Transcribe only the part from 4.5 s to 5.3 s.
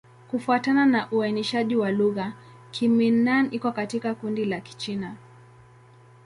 Kichina.